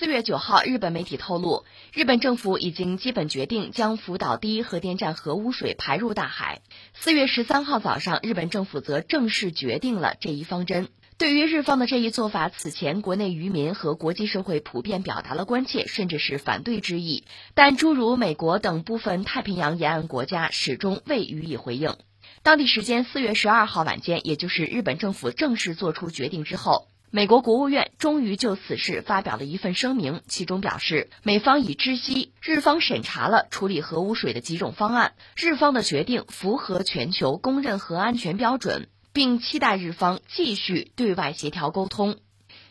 [0.00, 6.62] 四月九号，日本媒体透露，日本政府已经基本决定将福岛第一核电站核污水排入大海。
[6.94, 10.88] 四月十三号早上，日本政府则正式决定了这一方针。
[11.18, 17.24] 对于日方的这一做法，此前国内渔民和国际社会普遍表达了关切，甚至是反对之意。
[17.52, 21.94] 但诸如美国等部分太平洋沿岸国家始终未予以回应。
[22.42, 26.86] 当地时间四月十二号晚间，也就是日本政府正式做出决定之后。
[27.12, 42.18] 美国国务院终于就此事发表了一份声明，其中表示，美方已知悉日方审查了处理核污水的几种方案，日方的决定符合全球公认核安全标准，并期待日方继续对外协调沟通。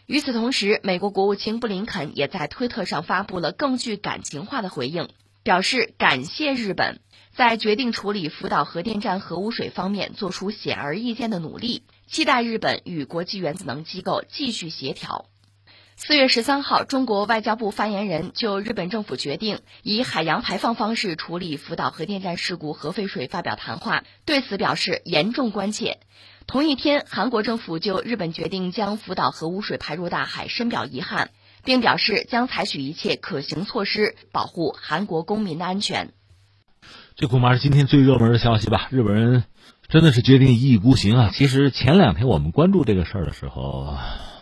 [0.05, 5.09] 与此同时，美国国务卿布林肯也在推特上发布了更具感情化的回应，
[5.43, 7.01] 表示感谢日本
[7.35, 11.83] 在决定处理福岛核电站核污水方面做出显而易见的努力。
[12.11, 15.25] 期待日本与国际原子能机构继续协调。
[15.95, 25.99] 四月十三号，中国外交部发言人就日本政府决定以海洋排放方式处理福岛核电站事故核废水发表谈话，对此表示严重关切。
[26.47, 31.29] 同一天，韩国政府就日本决定将福岛核污水排入大海深表遗憾，
[31.63, 36.11] 并表示将采取一切可行措施保护韩国公民的安全。
[37.15, 38.87] 这恐怕是今天最热门的消息吧？
[38.89, 39.43] 日本人。
[39.89, 41.29] 真的是决定一意孤行啊！
[41.33, 43.97] 其实前两天我们关注这个事儿的时候，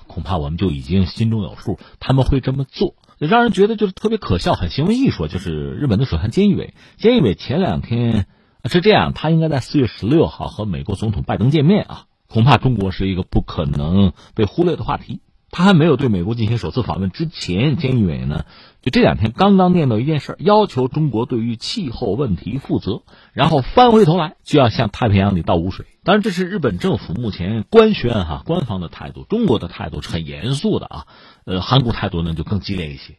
[0.06, 5.28] 恐怕我们就已经心中有数，他们会这么做，让人觉得就是特别可笑，很行为艺术。
[5.28, 8.28] 就是日本的首相菅义伟，菅义伟前两天
[8.66, 15.22] 是这样，他应该在四月十六号和美国总统拜登见面啊，恐怕中国是一个不可能被忽略的话题。
[15.50, 18.46] 他还没有对美国进行首次访问之前，菅义伟呢，
[18.82, 23.04] 就这两天刚刚念叨一件事，要求中国对于气候问题负责，
[23.34, 25.86] 然后翻回头来就要向太平洋里倒污水。
[26.04, 31.08] 当然，这是日本政府目前官宣哈官方的态度，中国的态度是很严肃的啊。
[31.46, 33.18] 呃，韩国态度呢就更激烈一些。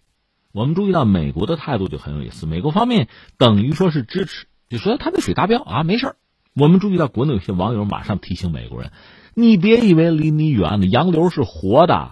[0.53, 6.17] 我们注意到美国的态度就很有意思，美国方面等于说是支持，就说他的水达标啊，没事
[6.59, 8.91] 我们注意到国内有些网友马上提醒美国人，
[9.35, 12.11] 你别以为离你远了洋流是活的。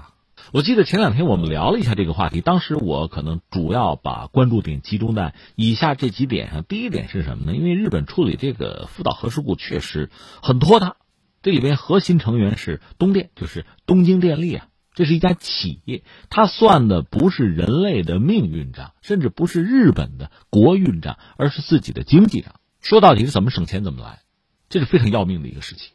[0.53, 6.63] 我记得前两天我们聊了一下这个话题，当时我可能主要把关注点集中在以下这几点上。
[6.63, 7.57] 第一点是什么呢？
[7.57, 10.95] 因为日本处理这个福岛核事故确实很拖沓，
[11.43, 22.55] 这里边核心成员是东电，就是东京电力啊，这是一家企业，它算的不是人类的命运账，甚至不是日本的国运账，而是自己的经济账。
[22.81, 24.21] 说到底是怎么省钱怎么来，
[24.69, 25.93] 这是非常要命的一个事情。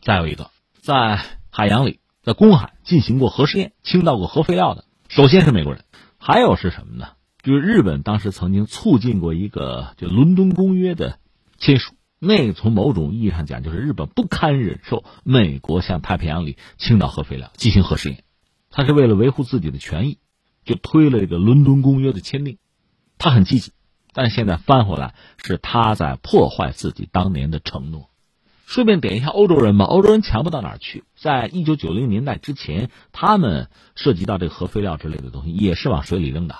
[0.00, 0.50] 再有一个，
[0.80, 2.00] 在海洋里。
[2.22, 5.84] 在公海进行过核试验、倾倒过核废料的，首先是美国人，
[6.18, 7.10] 还有是什么呢？
[7.40, 11.20] 就是日本当时曾经促进过一个就伦敦公约的
[11.56, 18.24] 签署，那从某种意义上讲，就是日本不堪忍受美国向太平洋里倾倒核废料进行核试验，
[18.72, 20.18] 他是为了维护自己的权益，
[20.64, 22.58] 就推了这个伦敦公约的签订，
[23.18, 23.70] 他很积极，
[24.16, 28.08] 但现在翻回来是他在破坏自己当年的承诺。
[28.64, 31.04] 顺便点一下欧洲人吧，欧洲人强不到哪儿去。
[31.14, 36.56] 在一九九零年代之前，他们涉及到这个核废料之类的东西，也是往水里扔的，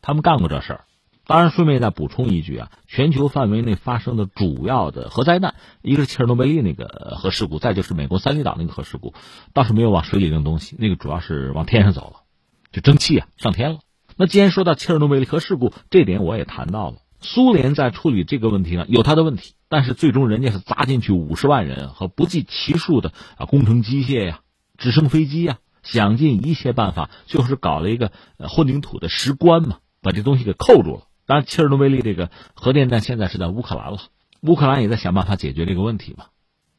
[0.00, 0.84] 他们干过这事儿。
[1.26, 9.14] 当然，顺便再补充一句啊，全球范围内发生的主要的核灾难，一个是切尔诺贝利那个核事故，再就是美国三里岛那个核事故，
[9.52, 12.22] 倒是没有往水里扔东西，那个主要是往天上走了，
[12.70, 13.80] 就蒸汽啊上天了。
[14.20, 16.98] 那既然说到切尔诺贝利核事故，这点我也谈到了。
[17.22, 24.40] 苏联在处理这个问题上有他的问题，但是最终人家是砸进去五十万人和不计其数的啊工程机械呀、
[24.76, 31.04] 直升飞机呀，想尽一切办法，就是搞了一个混凝土的石棺嘛，把这东西给扣住了。
[31.24, 34.00] 当然，切尔诺贝利这个核电站现在是在乌克兰了，
[34.42, 36.26] 乌克兰也在想办法解决这个问题嘛。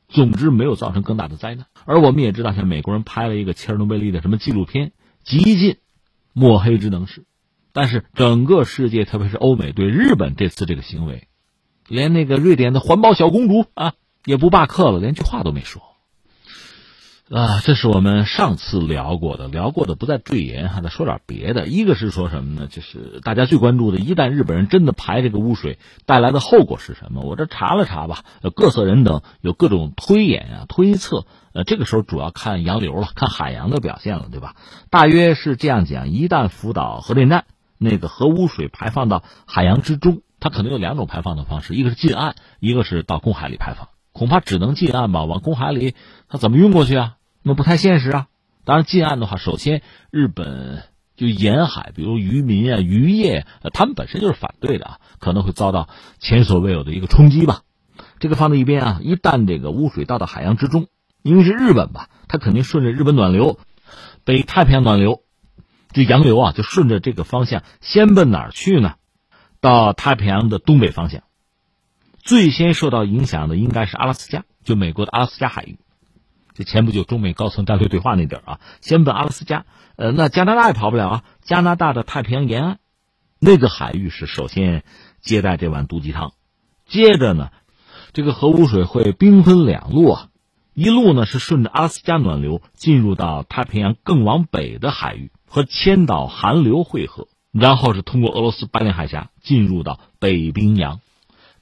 [0.10, 1.66] 总之，没有造成更大的灾难。
[1.86, 4.92] 而我们也知道，像美国人拍了一个切尔诺贝利的什么纪录片，
[5.24, 5.78] 极尽
[6.34, 7.26] 抹黑之能事。
[7.74, 11.28] 但是整个世界，特别是欧美，对日本这次这个行为，
[11.88, 13.94] 连那个瑞典的环保小公主啊，
[14.26, 15.82] 也不罢课了，连句话都没说。
[17.34, 21.66] 啊，这是我们上次聊过的，聊过的不再赘言，还得说点别的。
[21.66, 22.68] 一个是说什么呢？
[22.68, 27.22] 就是大家最关注的，一旦日本人真的排这个污水，带来的后果是什么？
[27.22, 31.26] 我这查了查吧，各色人等有各种推演啊、推测。
[31.54, 34.58] 呃，这个时候主要看洋流了，看海洋的表现了，对吧？
[34.90, 37.46] 大约是这样讲：一旦福岛核电站
[37.84, 43.90] 那个核污水排放到海洋之中，它可能有两种排放的方式，一个是近岸，一个是到公海里排放。
[44.12, 45.96] 恐怕只能近岸吧，往公海里，
[46.30, 47.16] 它怎么运过去啊？
[47.42, 48.28] 那不太现实啊！
[48.66, 49.82] 当然，近岸的话，首先
[50.12, 50.84] 日本
[51.16, 55.90] 就沿海，比如渔民啊、渔业，他们本身就是反对的啊，可能会遭到
[56.20, 57.62] 前所未有的一个冲击吧。
[58.20, 60.86] 这个放在一边啊，一旦这个污水到到海洋之中，
[61.24, 63.58] 因为是日本吧，它肯定顺着日本暖流、
[64.24, 65.24] 北太平洋暖流，
[65.94, 68.96] 这洋流啊，就顺着这个方向先奔哪儿去呢？
[69.60, 71.24] 到太平洋的东北方向。
[72.20, 75.80] 最先受到影响的应该是阿拉斯加，就美国的阿拉斯加海域。
[76.54, 79.66] 这前不久中美高层战略对话那地儿啊，先奔阿拉斯加。
[79.96, 82.78] 呃，那加拿大也跑不了啊，加拿大的太平洋沿岸，
[83.40, 84.84] 那个海域是首先
[85.22, 86.34] 接待这碗毒鸡汤。
[86.86, 87.50] 接着呢，
[88.14, 90.30] 这个核污水会兵分两路啊，
[90.74, 101.02] 一路呢是顺着阿拉斯加暖流进入到太平洋更往北的海域，和千岛寒流汇合，然后是通过俄罗斯白令海峡进入到北冰洋。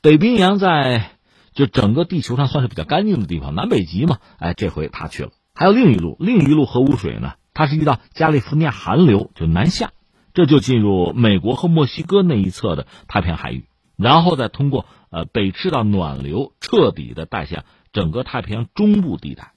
[0.01, 1.09] 北冰洋在
[1.53, 5.31] 就整个地球上算是比较干净的地方，南北极嘛，哎，这回他去了。
[5.55, 9.91] 还有另一路，另一路核污水呢，它是遇到加利福尼亚寒流就南下，
[10.33, 13.65] 这就进入美国和墨西哥那一侧的太平洋海域，
[13.97, 14.85] 然后再通过。
[15.11, 19.53] 呃，北赤道暖流彻底的带向整个太平洋中部地带，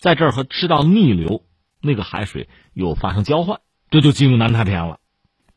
[0.00, 1.44] 在这儿和赤道逆流
[1.80, 3.60] 那个海水又发生交换，
[3.90, 4.98] 这就进入南太平洋了。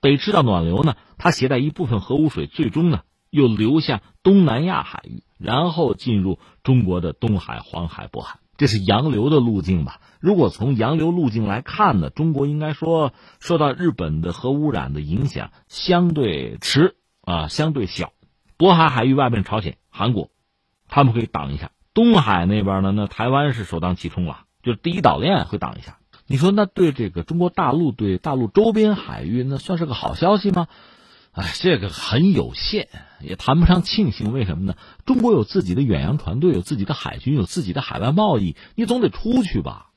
[0.02, 10.00] 北赤道暖流呢，它携带一部分核污水，最终呢又流向东南亚海域，然后进入中国的东海、黄海、渤海，这是洋流的路径吧？
[10.20, 18.12] 如果从洋流路径来看呢，中国应该说受到日本的核污染的影响相对迟啊，相对小。
[18.58, 20.32] 渤海海域外面，朝鲜、韩国，
[20.88, 25.99] 他们可以挡一下；东海那边呢，那台湾是首当其冲了，就是第一岛链会挡一下。
[26.32, 30.68] 你说那对这个中国大陆、对大陆周边海域，那算是个好消息吗？
[31.32, 32.88] 哎，这个很有限，
[33.20, 34.32] 也谈不上庆幸。
[34.32, 34.76] 为什么呢？
[35.08, 39.88] 中国有自己的远洋船队，有自己的海军，有自己的海外贸易，你总得出去吧。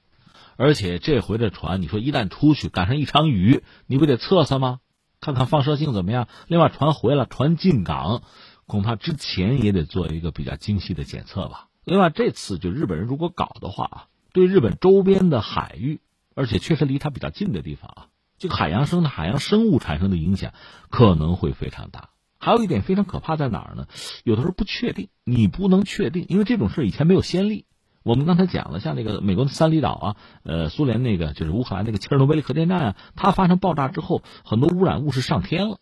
[0.57, 4.81] 而且这回的船，你说一旦出去赶上一场雨，你不得测测吗？
[5.21, 6.29] 看看放射性怎么样？
[6.47, 8.23] 另外，船回来，船进港。
[8.67, 11.69] 恐怕之前也得做一个比较精细的检测吧。
[11.85, 16.01] 另外，这次就日本人如果搞的话啊，对日本周边的海域，
[16.35, 18.07] 而且确实离它比较近的地方啊，
[18.39, 20.53] 这个海洋生的海洋生物产生的影响
[20.91, 22.11] 可能会非常大。
[22.39, 23.87] 还有一点非常可怕在哪儿呢？
[24.25, 27.67] 有的时候不确定，你不能确定，因为这种事以前没有先例。
[28.03, 35.79] 我们刚才讲了，像那个美国的三里岛啊，呃，苏联那个就是乌克兰那个切尔诺贝利核电站啊，它发生爆炸之后，很多污染物是上天了，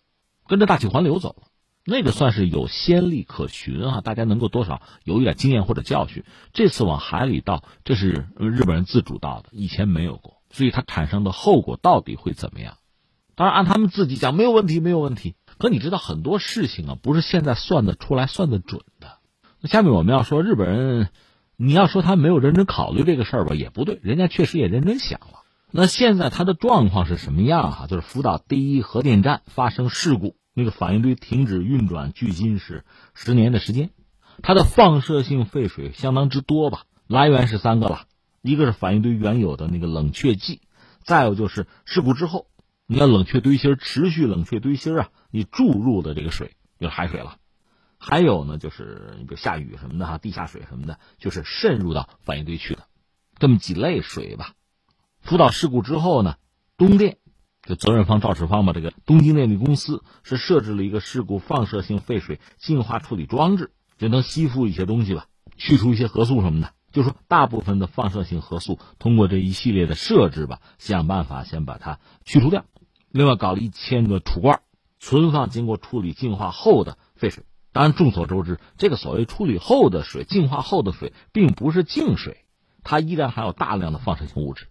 [0.47, 1.47] 跟着大气环流走了。
[1.87, 6.25] 那个算是有先例可循啊，大家能够多少有一点经验或者教训。
[6.53, 12.77] 这次往海里倒，这是日本人自主倒的，以前没有过，所以它产生的后果到底会怎么样？
[13.35, 15.35] 当然按他们自己讲没有问题，没有问题。
[15.59, 19.19] 可你知道很多事情啊，不是现在算得出来、算得准的。
[19.61, 21.09] 那下面我们要说日本人，
[21.57, 25.41] 你要说他没有认真考虑这个事儿吧，也不对，人家确实也认真想了。
[25.71, 27.87] 那现在他的状况是什么样啊？
[27.89, 30.37] 就是福岛第一核电站发生事故。
[30.53, 33.91] 那个反应堆停止运转，距今是十年的时间，
[34.43, 36.83] 它的放射性废水相当之多吧？
[37.07, 38.03] 来源是三个了，
[38.43, 40.61] 一个是反应堆原有的那个冷却剂，
[41.03, 42.47] 再有就是事故之后，
[42.87, 47.37] 你要冷却堆芯持续冷却堆芯啊，你注入的这个水就是海水了，
[47.99, 52.85] 还有呢就是你比如下雨什么的哈，地下水什么的，就是渗入到反应堆去的，
[53.39, 54.55] 这么几类水吧。
[55.21, 56.37] 福岛事故之后呢，
[56.77, 57.19] 东电。
[57.63, 65.27] 就责任方肇事方吧，这个东京电力公司是设置了一个事故放射性废水净化处理装置，就能吸附一些东西吧，
[65.59, 66.73] 去除一些核素什么的。
[66.93, 72.65] 就说大部分的放射性核素通过这一系列的设置吧，想办法先把它去除掉。
[73.11, 74.61] 另外搞了一千个储罐，
[74.99, 77.45] 存放经过处理净化后的废水。
[77.73, 82.45] 当然众所周知，这个所谓处理后的水、净化后的水，并不是净水，
[82.83, 84.67] 它依然含有大量的放射性物质。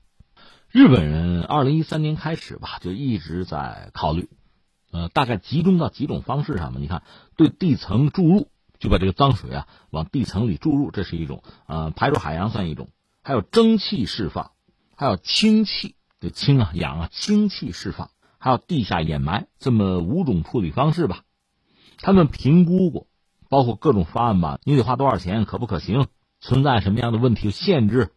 [0.70, 4.30] 日本人二零一三年开始吧，就一直在考虑，
[4.92, 6.80] 呃，大概集中到几种方式上嘛。
[6.80, 7.04] 你看，
[7.38, 12.88] 对地层注入，就把这个脏水啊往地层里注入，这是一种；呃，排入海洋算一种；
[13.22, 14.52] 还有蒸汽释放，
[14.96, 21.24] 还有氢气，就氢啊氧啊氢气释放，还有地下掩埋，这么五种处理方式吧。
[21.98, 23.08] 他们评估过，
[23.50, 26.08] 包括各种方案吧，你得花多少钱，可不可行，
[26.40, 28.12] 存在什么样的问题限制。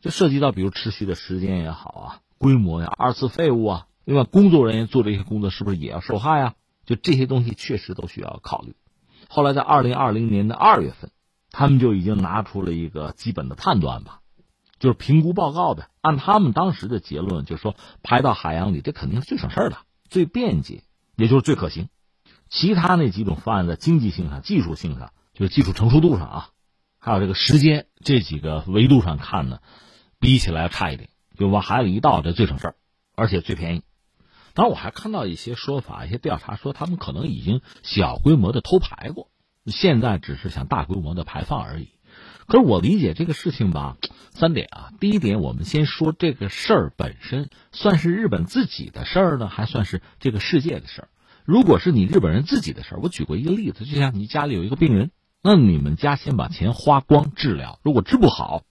[0.00, 6.54] 就涉及到，比如持续的时间也好啊，规模呀，二次废物啊，另外工作人员做这些工作是不是也要受害啊？
[6.84, 8.76] 就这些东西确实都需要考虑。
[9.28, 11.10] 后来在二零二零年的二月份，
[11.50, 14.20] 他们就已经拿出了一个基本的判断吧，
[14.78, 15.88] 就是评估报告的。
[16.00, 19.78] 按他们当时的结论，就是说排到海洋里，这肯定是最省事儿的、
[20.08, 20.82] 最便捷，
[21.16, 21.88] 也就是最可行。
[22.48, 26.48] 其他那几种方案在经济性上、技术性上，就是技术成熟度上啊，
[26.98, 29.60] 还有这个时间这几个维度上看呢。
[30.20, 32.76] 比起来差一点，就往海里一倒，这最省事儿，
[33.14, 33.82] 而且最便宜。
[34.54, 39.28] 当然，我还看到一些说法，一些调查说他们可能已经小规模的偷排过，
[39.66, 41.88] 现在只是想大规模的排放而已。
[42.46, 43.96] 可是我理解这个事情吧，
[44.30, 44.90] 三点啊。
[45.00, 51.08] 第一点，我们先说这个事儿本身，算是日本自己的事儿呢，还算是这个世界的事儿？
[51.44, 55.10] 如果是你日本人自己的事儿，我举过一个例子，就像你家里有一个病人，
[55.42, 58.62] 那你们家先把钱花光治疗，如果治不好，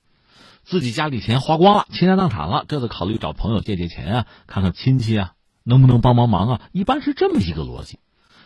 [0.64, 5.34] 自己家里钱花光了，倾家荡产了，这得考虑找朋友借借钱啊，看看亲戚啊，
[5.64, 6.62] 能不能帮帮忙啊？
[6.72, 8.00] 一般是这么一个逻辑。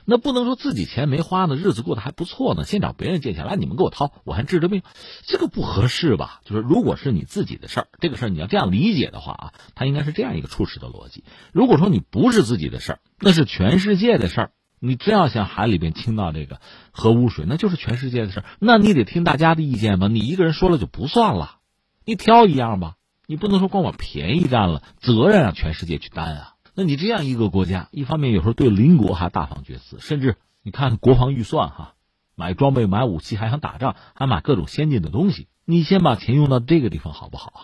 [0.09, 4.81] 那不能说自己钱没花呢，日子过得还不错呢，先找别人借钱来，你们给我掏，我还治着病，
[5.25, 6.39] 这个不合适吧？
[6.45, 11.25] 就是如果是你自己的事儿，这个事儿你要这样理解的话啊，它应该是这样一个处事的逻辑。
[11.51, 20.07] 如果说你不是自己的事儿，那是全世界的事儿，你真要向海里边倾倒这个核污水，那就是全世界的事儿，那你得听大家的意见吧？
[20.07, 21.57] 你一个人说了就不算了，
[22.05, 22.95] 你挑一样吧，
[23.25, 26.53] 你不能说光把便宜占了，责任让全世界去担啊。
[26.79, 31.95] 那你这样一个国家，一方面有时候对邻国还大放厥词，甚至你看国防预算哈，
[32.35, 35.47] 买装备、买武器，还想打仗，还买各种先进的东西。
[35.65, 37.61] 你先把钱用到这个地方好不好啊？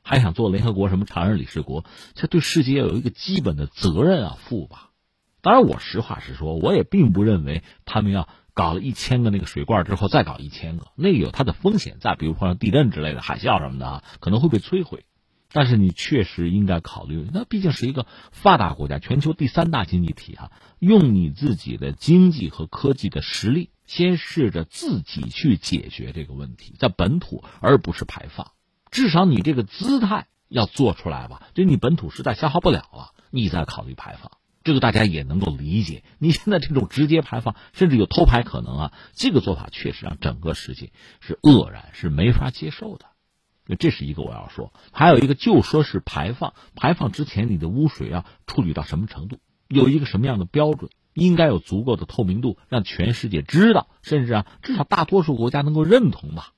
[0.00, 1.84] 还想做联合国什么常任理事国，
[2.14, 4.88] 这对世界要有一个基本的责任啊，负吧。
[5.42, 15.04] 当然，我实话实说，我也并不认为他们要搞了一千个那个水罐之后再搞一千个，那个有它的风险在，比如说像地震之类的、海啸什么的，可能会被摧毁。
[15.56, 28.52] 但是你确实应该考虑，那毕竟是一个发达国家，全球第三大经济体啊，用你自己的经济和科技的实力，先试着自己去解决这个问题，在本土而不是排放，
[28.90, 31.48] 至少你这个姿态要做出来吧。
[31.54, 34.32] 就你本土实在消耗不了了，你再考虑排放，
[34.62, 36.04] 这个大家也能够理解。
[36.18, 43.06] 你现在这种直接排放，甚至有偷排可能啊，这个做法确实让整个世界是愕然，是没法接受的。
[43.74, 56.52] 这是一个我要说，还有一个就说是排放，排放之前你的污水要处理到什么程度，有一个什么样的标准，应该有足够的透明度，让全世界知道，甚至啊，至少大多数国家能够认同吧。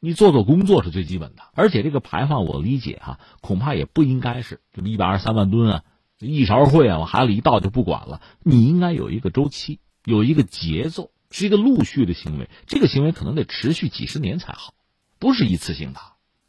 [0.00, 5.84] 你做做工作是最基本的，而且这个排放我理解哈，恐怕也不应该是这么一百二十三万吨啊，
[6.20, 8.20] 一勺烩啊往海里一倒就不管了。
[8.42, 14.72] 你应该有一个周期，有一个节奏，是一个陆续的行为，这个行为可能得持续几十年才好，
[15.18, 16.00] 不是一次性的。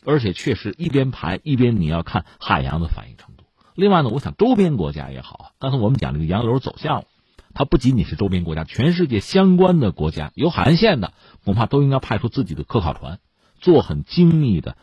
[0.05, 3.43] 而且确实一边排一边你要看海洋的反应程度。
[3.75, 7.05] 另外呢，我想周边国家也好，刚才我们讲这个洋流走向，
[7.53, 11.13] 它不仅仅是周边国家，全世界相关的国家有海岸线的，
[11.43, 13.19] 恐怕都应该派出自己的科考船，
[13.59, 14.75] 做很精密的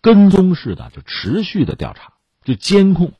[0.00, 2.14] 跟踪式的就持续的调查，
[2.44, 3.12] 就监控。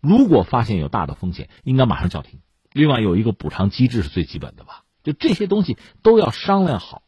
[0.00, 2.40] 如果发现有大的风险，应该马上叫停。
[2.72, 7.02] 另外有一个补偿机制是最基本的吧，就这些东西都要商量好。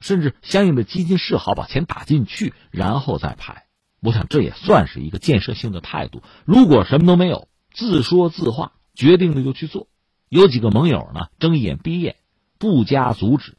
[0.00, 3.64] 甚至相应的基金设好，把钱打进去，然后再排。
[4.00, 6.22] 我想这也算是一个建设性的态度。
[6.44, 9.88] 如果什么都没有，自说自话，决定了就去做，
[10.28, 12.16] 有几个盟友呢睁一眼闭一眼，
[12.58, 13.56] 不加阻止，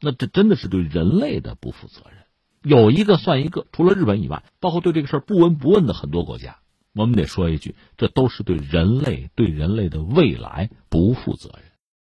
[0.00, 2.18] 那这真的是对人类的不负责任。
[2.62, 6.58] 有一个算一个，除了日本以外，包括对这个事儿不闻不问的很多国家，
[6.94, 11.71] 我们得说一句，这都是对人类、对人类的未来不负责任。